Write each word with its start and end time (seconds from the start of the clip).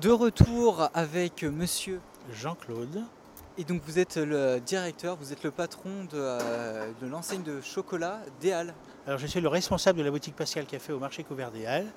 De 0.00 0.10
retour 0.10 0.90
avec 0.92 1.42
monsieur 1.42 2.00
Jean-Claude. 2.30 3.02
Et 3.56 3.64
donc 3.64 3.80
vous 3.86 3.98
êtes 3.98 4.18
le 4.18 4.60
directeur, 4.60 5.16
vous 5.16 5.32
êtes 5.32 5.42
le 5.42 5.50
patron 5.50 6.04
de, 6.12 6.18
euh, 6.18 6.90
de 7.00 7.06
l'enseigne 7.06 7.42
de 7.42 7.62
chocolat 7.62 8.20
des 8.42 8.52
Halles. 8.52 8.74
Alors 9.06 9.18
je 9.18 9.26
suis 9.26 9.40
le 9.40 9.48
responsable 9.48 9.98
de 9.98 10.04
la 10.04 10.10
boutique 10.10 10.36
Pascal 10.36 10.66
Café 10.66 10.92
au 10.92 10.98
marché 10.98 11.24
couvert 11.24 11.50
des 11.50 11.64
Halles, 11.64 11.90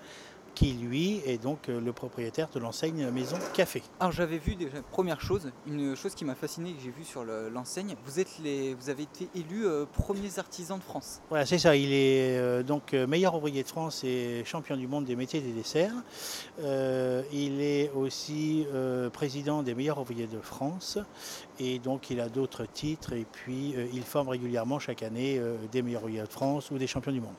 qui 0.55 0.73
lui 0.73 1.21
est 1.25 1.37
donc 1.41 1.69
euh, 1.69 1.79
le 1.79 1.93
propriétaire 1.93 2.49
de 2.53 2.59
l'enseigne 2.59 3.09
Maison 3.11 3.37
Café. 3.53 3.81
Alors 3.99 4.11
j'avais 4.11 4.37
vu 4.37 4.55
déjà, 4.55 4.81
première 4.91 5.21
chose, 5.21 5.51
une 5.67 5.95
chose 5.95 6.15
qui 6.15 6.25
m'a 6.25 6.35
fasciné 6.35 6.73
que 6.73 6.81
j'ai 6.83 6.91
vu 6.91 7.03
sur 7.03 7.23
le- 7.23 7.49
l'enseigne, 7.49 7.95
vous, 8.05 8.19
êtes 8.19 8.39
les, 8.43 8.73
vous 8.73 8.89
avez 8.89 9.03
été 9.03 9.29
élu 9.35 9.65
euh, 9.65 9.85
premiers 9.85 10.39
artisans 10.39 10.77
de 10.77 10.83
France. 10.83 11.21
Voilà, 11.29 11.45
c'est 11.45 11.57
ça. 11.59 11.75
Il 11.75 11.91
est 11.93 12.37
euh, 12.37 12.63
donc 12.63 12.93
euh, 12.93 13.07
meilleur 13.07 13.35
ouvrier 13.35 13.63
de 13.63 13.67
France 13.67 14.03
et 14.03 14.43
champion 14.45 14.75
du 14.77 14.87
monde 14.87 15.05
des 15.05 15.15
métiers 15.15 15.41
des 15.41 15.51
desserts. 15.51 15.93
Euh, 16.61 17.23
il 17.31 17.61
est 17.61 17.91
aussi 17.91 18.65
président 19.13 19.63
des 19.63 19.75
meilleurs 19.75 19.99
ouvriers 19.99 20.27
de 20.27 20.39
France 20.39 20.97
et 21.59 21.79
donc 21.79 22.09
il 22.09 22.19
a 22.19 22.29
d'autres 22.29 22.65
titres 22.65 23.13
et 23.13 23.25
puis 23.31 23.73
il 23.93 24.03
forme 24.03 24.29
régulièrement 24.29 24.79
chaque 24.79 25.03
année 25.03 25.39
des 25.71 25.81
meilleurs 25.81 26.03
ouvriers 26.03 26.21
de 26.21 26.27
France 26.27 26.71
ou 26.71 26.77
des 26.77 26.87
champions 26.87 27.11
du 27.11 27.21
monde. 27.21 27.33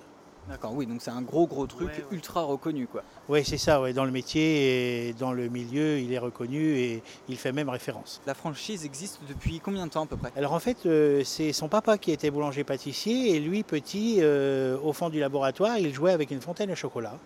D'accord, 0.49 0.73
oui, 0.75 0.87
donc 0.87 1.01
c'est 1.01 1.11
un 1.13 1.23
gros 1.23 1.47
gros 1.47 1.67
truc 1.67 1.89
Ouais, 1.89 1.95
ouais. 1.95 2.05
ultra 2.11 2.43
reconnu 2.43 2.87
quoi. 2.89 3.05
Oui, 3.29 3.45
c'est 3.45 3.57
ça. 3.59 3.81
Ouais. 3.81 3.93
Dans 3.93 4.05
le 4.05 4.11
métier 4.11 5.09
et 5.09 5.13
dans 5.13 5.33
le 5.33 5.49
milieu, 5.49 5.99
il 6.01 6.13
est 6.13 6.19
reconnu 6.19 6.77
et 6.77 7.03
il 7.29 7.37
fait 7.37 7.53
même 7.53 7.69
référence. 7.69 8.21
La 8.27 8.35
franchise 8.35 8.85
existe 8.85 9.21
depuis 9.29 9.61
combien 9.61 9.87
de 9.87 9.93
temps 9.93 10.03
à 10.03 10.07
peu 10.07 10.17
près? 10.17 10.33
Alors 10.37 10.53
en 10.53 10.59
fait, 10.59 10.87
euh, 10.87 11.23
c'est 11.25 11.53
son 11.53 11.69
papa 11.69 11.99
qui 11.99 12.11
était 12.11 12.31
boulanger-pâtissier 12.31 13.37
et 13.37 13.39
lui, 13.41 13.63
petit, 13.63 14.17
euh, 14.21 14.77
au 14.83 14.93
fond 14.93 15.09
du 15.09 15.21
laboratoire, 15.21 15.79
il 15.79 15.95
jouait 15.95 16.13
avec 16.13 16.33
une 16.33 16.41
fontaine 16.41 16.71
à 16.71 16.75
chocolat. 16.75 17.17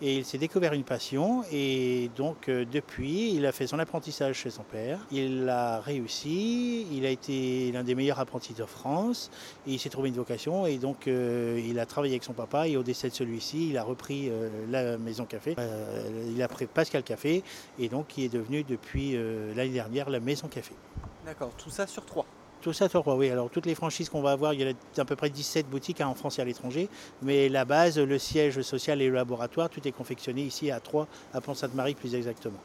Et 0.00 0.16
il 0.16 0.24
s'est 0.24 0.38
découvert 0.38 0.72
une 0.72 0.82
passion 0.82 1.44
et 1.52 2.10
donc 2.16 2.48
euh, 2.48 2.64
depuis, 2.70 3.34
il 3.34 3.44
a 3.44 3.52
fait 3.52 3.66
son 3.66 3.78
apprentissage 3.78 4.36
chez 4.36 4.50
son 4.50 4.62
père. 4.62 4.98
Il 5.12 5.46
a 5.48 5.80
réussi, 5.80 6.86
il 6.90 7.04
a 7.04 7.10
été 7.10 7.70
l'un 7.72 7.84
des 7.84 7.94
meilleurs 7.94 8.18
apprentis 8.18 8.54
de 8.54 8.64
France 8.64 9.30
et 9.66 9.72
il 9.72 9.78
s'est 9.78 9.90
trouvé 9.90 10.08
une 10.08 10.14
vocation 10.16 10.66
et 10.66 10.78
donc 10.78 11.06
il 11.06 11.78
a 11.78 11.86
travaillé 11.86 12.14
avec 12.14 12.24
son 12.24 12.32
papa 12.32 12.51
et 12.66 12.76
au 12.76 12.82
décès 12.82 13.08
de 13.08 13.14
celui-ci, 13.14 13.70
il 13.70 13.78
a 13.78 13.82
repris 13.82 14.28
euh, 14.28 14.48
la 14.70 14.98
maison 14.98 15.24
café. 15.24 15.54
Euh, 15.58 16.32
il 16.34 16.42
a 16.42 16.48
pris 16.48 16.66
Pascal 16.66 17.02
Café 17.02 17.42
et 17.78 17.88
donc 17.88 18.08
qui 18.08 18.24
est 18.24 18.28
devenu 18.28 18.62
depuis 18.62 19.16
euh, 19.16 19.54
l'année 19.54 19.72
dernière 19.72 20.10
la 20.10 20.20
maison 20.20 20.48
café. 20.48 20.74
D'accord, 21.24 21.50
tout 21.56 21.70
ça 21.70 21.86
sur 21.86 22.04
trois. 22.04 22.26
Tout 22.60 22.72
ça, 22.72 22.88
toi, 22.88 23.02
oui. 23.16 23.28
Alors, 23.28 23.50
toutes 23.50 23.66
les 23.66 23.74
franchises 23.74 24.08
qu'on 24.08 24.22
va 24.22 24.30
avoir, 24.30 24.54
il 24.54 24.60
y 24.60 24.64
a 24.64 24.72
à 24.96 25.04
peu 25.04 25.16
près 25.16 25.30
17 25.30 25.68
boutiques 25.68 26.00
hein, 26.00 26.06
en 26.06 26.14
France 26.14 26.38
et 26.38 26.42
à 26.42 26.44
l'étranger. 26.44 26.88
Mais 27.20 27.48
la 27.48 27.64
base, 27.64 27.98
le 27.98 28.18
siège 28.20 28.62
social 28.62 29.02
et 29.02 29.08
le 29.08 29.14
laboratoire, 29.14 29.68
tout 29.68 29.86
est 29.88 29.90
confectionné 29.90 30.42
ici 30.42 30.70
à 30.70 30.78
Troyes, 30.78 31.08
à 31.34 31.40
Pont-Sainte-Marie 31.40 31.96
plus 31.96 32.14
exactement. 32.14 32.60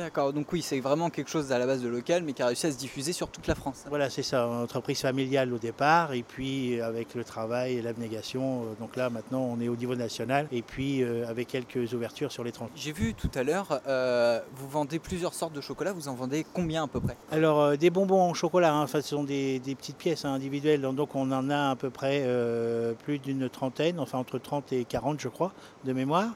D'accord, 0.00 0.32
donc 0.32 0.50
oui, 0.50 0.62
c'est 0.62 0.80
vraiment 0.80 1.10
quelque 1.10 1.28
chose 1.28 1.52
à 1.52 1.58
la 1.58 1.66
base 1.66 1.82
de 1.82 1.88
local 1.88 2.22
mais 2.22 2.32
qui 2.32 2.42
a 2.42 2.46
réussi 2.46 2.66
à 2.66 2.72
se 2.72 2.78
diffuser 2.78 3.12
sur 3.12 3.28
toute 3.28 3.46
la 3.46 3.54
France. 3.54 3.84
Voilà, 3.90 4.08
c'est 4.08 4.22
ça. 4.22 4.48
Entreprise 4.48 5.02
familiale 5.02 5.52
au 5.52 5.58
départ. 5.58 6.14
Et 6.14 6.22
puis, 6.22 6.80
avec 6.80 7.14
le 7.14 7.22
travail 7.22 7.74
et 7.74 7.82
l'abnégation, 7.82 8.62
euh, 8.62 8.64
donc 8.80 8.96
là, 8.96 9.10
maintenant, 9.10 9.40
on 9.42 9.60
est 9.60 9.68
au 9.68 9.76
niveau 9.76 9.94
national. 9.94 10.48
Et 10.52 10.62
puis, 10.62 11.02
euh, 11.02 11.28
avec 11.28 11.48
quelques 11.48 11.92
ouvertures 11.92 12.32
sur 12.32 12.44
l'étranger. 12.44 12.72
J'ai 12.76 12.92
vu 12.92 13.12
tout 13.12 13.30
à 13.34 13.42
l'heure, 13.42 13.80
euh, 13.86 14.40
vous 14.54 14.68
vendez 14.68 14.98
plusieurs 14.98 15.34
sortes 15.34 15.52
de 15.52 15.60
chocolat, 15.60 15.92
vous 15.92 16.08
en 16.08 16.14
vendez 16.14 16.46
combien 16.52 16.84
à 16.84 16.86
peu 16.86 17.00
près? 17.00 17.16
Alors, 17.30 17.60
euh, 17.60 17.76
des 17.76 17.90
bonbons 17.90 18.30
au 18.30 18.34
chocolat, 18.34 18.72
hein, 18.72 18.82
enfin, 18.82 19.02
ce 19.02 19.08
sont 19.08 19.24
des, 19.24 19.58
des 19.58 19.74
petites 19.74 19.96
pièces 19.96 20.24
hein, 20.24 20.32
individuelles. 20.32 20.80
Donc, 20.80 21.14
on 21.14 21.30
en 21.30 21.50
a 21.50 21.70
à 21.70 21.76
peu 21.76 21.90
près 21.90 22.22
euh, 22.24 22.94
plus 22.94 23.18
d'une 23.18 23.48
trentaine, 23.48 24.00
enfin 24.00 24.18
entre 24.18 24.38
30 24.38 24.72
et 24.72 24.84
40, 24.84 25.20
je 25.20 25.28
crois, 25.28 25.52
de 25.84 25.92
mémoire. 25.92 26.28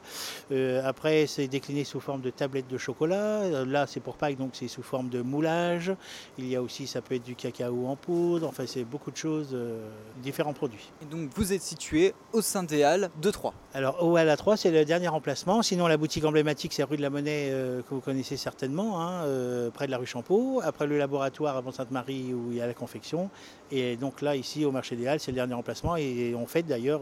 Euh, 0.51 0.81
après, 0.85 1.27
c'est 1.27 1.47
décliné 1.47 1.83
sous 1.83 1.99
forme 1.99 2.21
de 2.21 2.29
tablettes 2.29 2.67
de 2.67 2.77
chocolat. 2.77 3.41
Euh, 3.55 3.65
Là, 3.65 3.87
c'est 3.87 3.99
pour 3.99 4.15
Pâques, 4.15 4.37
donc 4.37 4.51
c'est 4.53 4.67
sous 4.67 4.83
forme 4.83 5.09
de 5.09 5.21
moulage. 5.21 5.91
Il 6.37 6.47
y 6.47 6.55
a 6.55 6.61
aussi, 6.61 6.87
ça 6.87 7.01
peut 7.01 7.15
être 7.15 7.23
du 7.23 7.35
cacao 7.35 7.87
en 7.87 7.95
poudre. 7.95 8.47
Enfin, 8.47 8.65
c'est 8.67 8.83
beaucoup 8.83 9.11
de 9.11 9.17
choses, 9.17 9.49
euh, 9.53 9.89
différents 10.21 10.53
produits. 10.53 10.91
Et 11.01 11.05
donc 11.05 11.29
vous 11.35 11.51
êtes 11.51 11.61
situé 11.61 12.13
au 12.33 12.41
sein 12.41 12.63
des 12.63 12.83
Halles 12.83 13.09
de 13.21 13.31
Troyes. 13.31 13.53
Alors, 13.73 14.03
au 14.03 14.15
à 14.15 14.37
3, 14.37 14.55
c'est 14.55 14.71
le 14.71 14.85
dernier 14.85 15.09
emplacement. 15.09 15.61
Sinon, 15.61 15.87
la 15.87 15.97
boutique 15.97 16.23
emblématique, 16.23 16.73
c'est 16.73 16.83
rue 16.83 16.97
de 16.97 17.01
la 17.01 17.09
Monnaie, 17.09 17.49
euh, 17.51 17.81
que 17.81 17.93
vous 17.93 17.99
connaissez 17.99 18.37
certainement, 18.37 19.01
hein, 19.01 19.23
euh, 19.25 19.69
près 19.69 19.85
de 19.87 19.91
la 19.91 19.97
rue 19.97 20.05
Champeau. 20.05 20.61
Après, 20.63 20.87
le 20.87 20.97
laboratoire 20.97 21.57
à 21.57 21.61
Pont-Sainte-Marie, 21.61 22.33
où 22.33 22.51
il 22.51 22.57
y 22.57 22.61
a 22.61 22.67
la 22.67 22.73
confection. 22.73 23.29
Et 23.71 23.97
donc 23.97 24.21
là, 24.21 24.35
ici, 24.35 24.63
au 24.63 24.71
marché 24.71 24.95
des 24.95 25.07
Halles, 25.07 25.19
c'est 25.19 25.31
le 25.31 25.35
dernier 25.35 25.55
emplacement. 25.55 25.97
Et 25.97 26.33
on 26.35 26.45
fête 26.47 26.67
d'ailleurs 26.67 27.01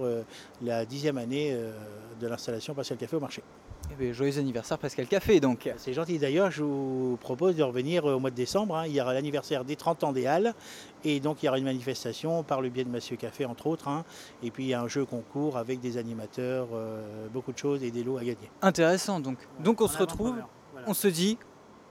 la 0.61 0.85
dixième 0.85 1.17
année 1.17 1.55
de 2.19 2.27
l'installation 2.27 2.73
Pascal 2.73 2.97
Café 2.97 3.15
au 3.15 3.19
marché. 3.19 3.43
Eh 3.91 3.95
bien, 3.95 4.13
joyeux 4.13 4.37
anniversaire 4.39 4.77
Pascal 4.77 5.07
Café 5.07 5.39
donc. 5.39 5.69
C'est 5.77 5.93
gentil. 5.93 6.17
D'ailleurs, 6.19 6.51
je 6.51 6.63
vous 6.63 7.17
propose 7.19 7.55
de 7.55 7.63
revenir 7.63 8.09
euh, 8.09 8.15
au 8.15 8.19
mois 8.19 8.29
de 8.29 8.35
décembre. 8.35 8.75
hein. 8.77 8.85
Il 8.87 8.93
y 8.93 9.01
aura 9.01 9.13
l'anniversaire 9.13 9.65
des 9.65 9.75
30 9.75 10.03
ans 10.05 10.11
des 10.13 10.25
Halles. 10.25 10.53
Et 11.03 11.19
donc, 11.19 11.43
il 11.43 11.47
y 11.47 11.49
aura 11.49 11.57
une 11.57 11.65
manifestation 11.65 12.43
par 12.43 12.61
le 12.61 12.69
biais 12.69 12.83
de 12.85 12.89
Monsieur 12.89 13.17
Café, 13.17 13.45
entre 13.45 13.67
autres. 13.67 13.87
hein. 13.89 14.05
Et 14.41 14.51
puis, 14.51 14.63
il 14.63 14.67
y 14.69 14.73
a 14.73 14.81
un 14.81 14.87
jeu 14.87 15.05
concours 15.05 15.57
avec 15.57 15.79
des 15.81 15.97
animateurs, 15.97 16.67
euh, 16.73 17.27
beaucoup 17.33 17.51
de 17.51 17.57
choses 17.57 17.83
et 17.83 17.91
des 17.91 18.03
lots 18.03 18.17
à 18.17 18.21
gagner. 18.21 18.49
Intéressant 18.61 19.19
donc. 19.19 19.37
Donc 19.59 19.81
on 19.81 19.87
se 19.87 19.97
retrouve. 19.97 20.35
Voilà. 20.71 20.87
on 20.87 20.93
se 20.93 21.07
dit 21.09 21.37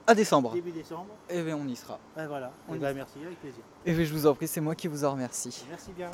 à 0.06 0.14
décembre. 0.16 0.52
Début 0.54 0.72
décembre. 0.72 1.06
Eh 1.30 1.42
bien 1.42 1.56
on 1.56 1.68
y 1.68 1.76
sera. 1.76 1.98
Ben 2.16 2.26
voilà. 2.26 2.50
On 2.68 2.72
Eh 2.74 2.76
y 2.76 2.80
ben, 2.80 2.88
va. 2.88 2.94
merci, 2.94 3.18
avec 3.24 3.38
plaisir. 3.40 3.62
Eh 3.86 3.92
bien 3.92 4.04
je 4.04 4.12
vous 4.12 4.26
en 4.26 4.34
prie, 4.34 4.48
c'est 4.48 4.60
moi 4.60 4.74
qui 4.74 4.88
vous 4.88 5.04
en 5.04 5.12
remercie. 5.12 5.64
Merci 5.70 5.92
bien. 5.96 6.10